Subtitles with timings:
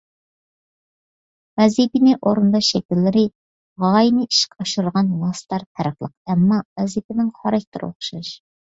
[1.61, 3.27] ۋەزىپىنى ئورۇنداش شەكىللىرى،
[3.85, 8.39] غايىنى ئىشقا ئاشۇرىدىغان ۋاسىتىلەر پەرقلىق، ئەمما ۋەزىپىنىڭ خاراكتېرى ئوخشاش.